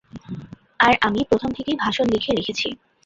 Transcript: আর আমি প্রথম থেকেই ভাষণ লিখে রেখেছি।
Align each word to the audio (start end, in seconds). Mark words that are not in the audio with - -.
আর 0.79 0.93
আমি 1.01 1.19
প্রথম 1.29 1.49
থেকেই 1.57 1.77
ভাষণ 1.83 2.05
লিখে 2.13 2.31
রেখেছি। 2.33 2.67